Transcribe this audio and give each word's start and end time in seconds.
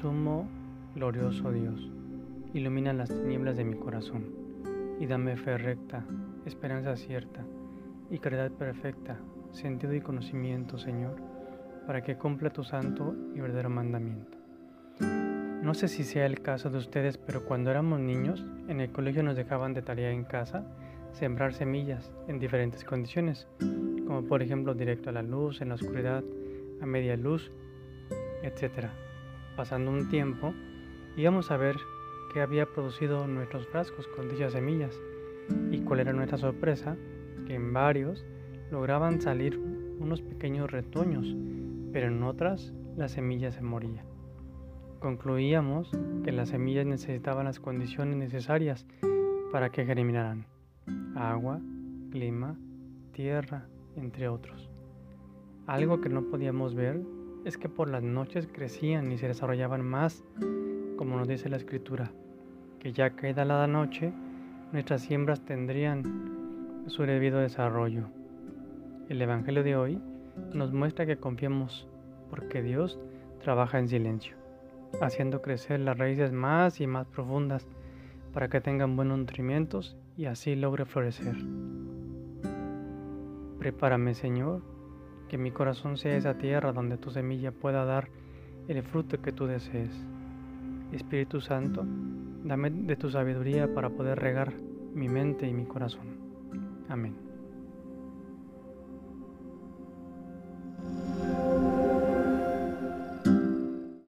Sumo, 0.00 0.46
glorioso 0.94 1.50
Dios, 1.50 1.90
ilumina 2.52 2.92
las 2.92 3.08
tinieblas 3.08 3.56
de 3.56 3.64
mi 3.64 3.76
corazón 3.76 4.26
y 5.00 5.06
dame 5.06 5.38
fe 5.38 5.56
recta, 5.56 6.04
esperanza 6.44 6.96
cierta 6.96 7.46
y 8.10 8.18
caridad 8.18 8.50
perfecta, 8.50 9.16
sentido 9.52 9.94
y 9.94 10.02
conocimiento, 10.02 10.76
Señor, 10.76 11.16
para 11.86 12.02
que 12.02 12.18
cumpla 12.18 12.50
tu 12.50 12.62
santo 12.62 13.16
y 13.34 13.40
verdadero 13.40 13.70
mandamiento. 13.70 14.36
No 15.62 15.72
sé 15.72 15.88
si 15.88 16.04
sea 16.04 16.26
el 16.26 16.42
caso 16.42 16.68
de 16.68 16.76
ustedes, 16.76 17.16
pero 17.16 17.46
cuando 17.46 17.70
éramos 17.70 17.98
niños, 17.98 18.44
en 18.68 18.82
el 18.82 18.92
colegio 18.92 19.22
nos 19.22 19.34
dejaban 19.34 19.72
de 19.72 19.80
tarea 19.80 20.10
en 20.10 20.24
casa 20.24 20.66
sembrar 21.12 21.54
semillas 21.54 22.12
en 22.28 22.38
diferentes 22.38 22.84
condiciones, 22.84 23.48
como 24.06 24.26
por 24.26 24.42
ejemplo 24.42 24.74
directo 24.74 25.08
a 25.08 25.14
la 25.14 25.22
luz, 25.22 25.62
en 25.62 25.70
la 25.70 25.76
oscuridad, 25.76 26.22
a 26.82 26.86
media 26.86 27.16
luz, 27.16 27.50
etc. 28.42 28.90
Pasando 29.56 29.90
un 29.90 30.08
tiempo, 30.10 30.52
íbamos 31.16 31.50
a 31.50 31.56
ver 31.56 31.76
qué 32.32 32.42
había 32.42 32.66
producido 32.66 33.26
nuestros 33.26 33.66
frascos 33.68 34.06
con 34.08 34.28
dichas 34.28 34.52
semillas 34.52 35.00
y 35.70 35.80
cuál 35.80 36.00
era 36.00 36.12
nuestra 36.12 36.36
sorpresa, 36.36 36.96
que 37.46 37.54
en 37.54 37.72
varios 37.72 38.26
lograban 38.70 39.20
salir 39.20 39.58
unos 39.98 40.20
pequeños 40.20 40.70
retoños, 40.70 41.34
pero 41.90 42.08
en 42.08 42.22
otras 42.22 42.74
la 42.96 43.08
semilla 43.08 43.50
se 43.50 43.62
moría. 43.62 44.04
Concluíamos 45.00 45.90
que 46.22 46.32
las 46.32 46.50
semillas 46.50 46.84
necesitaban 46.84 47.46
las 47.46 47.58
condiciones 47.58 48.16
necesarias 48.16 48.86
para 49.52 49.70
que 49.70 49.86
germinaran 49.86 50.46
agua, 51.14 51.60
clima, 52.10 52.58
tierra, 53.12 53.68
entre 53.96 54.28
otros. 54.28 54.68
Algo 55.66 56.00
que 56.00 56.10
no 56.10 56.24
podíamos 56.24 56.74
ver 56.74 57.00
es 57.46 57.56
que 57.56 57.68
por 57.68 57.88
las 57.88 58.02
noches 58.02 58.48
crecían 58.52 59.12
y 59.12 59.18
se 59.18 59.28
desarrollaban 59.28 59.84
más, 59.84 60.24
como 60.96 61.16
nos 61.16 61.28
dice 61.28 61.48
la 61.48 61.56
escritura, 61.56 62.10
que 62.80 62.92
ya 62.92 63.10
caída 63.10 63.44
la 63.44 63.68
noche, 63.68 64.12
nuestras 64.72 65.02
siembras 65.02 65.40
tendrían 65.42 66.82
su 66.88 67.04
debido 67.04 67.38
desarrollo. 67.38 68.08
El 69.08 69.22
Evangelio 69.22 69.62
de 69.62 69.76
hoy 69.76 70.02
nos 70.54 70.72
muestra 70.72 71.06
que 71.06 71.18
confiemos 71.18 71.86
porque 72.30 72.62
Dios 72.62 72.98
trabaja 73.38 73.78
en 73.78 73.86
silencio, 73.86 74.34
haciendo 75.00 75.40
crecer 75.40 75.78
las 75.78 75.96
raíces 75.96 76.32
más 76.32 76.80
y 76.80 76.88
más 76.88 77.06
profundas 77.06 77.68
para 78.32 78.48
que 78.48 78.60
tengan 78.60 78.96
buenos 78.96 79.18
nutrimientos 79.18 79.96
y 80.16 80.24
así 80.24 80.56
logre 80.56 80.84
florecer. 80.84 81.36
Prepárame, 83.60 84.14
Señor, 84.14 84.62
que 85.28 85.38
mi 85.38 85.50
corazón 85.50 85.96
sea 85.96 86.16
esa 86.16 86.34
tierra 86.34 86.72
donde 86.72 86.98
tu 86.98 87.10
semilla 87.10 87.52
pueda 87.52 87.84
dar 87.84 88.08
el 88.68 88.82
fruto 88.82 89.20
que 89.20 89.32
tú 89.32 89.46
desees. 89.46 89.90
Espíritu 90.92 91.40
Santo, 91.40 91.84
dame 92.44 92.70
de 92.70 92.96
tu 92.96 93.10
sabiduría 93.10 93.72
para 93.72 93.90
poder 93.90 94.18
regar 94.18 94.54
mi 94.94 95.08
mente 95.08 95.46
y 95.46 95.52
mi 95.52 95.64
corazón. 95.64 96.06
Amén. 96.88 97.25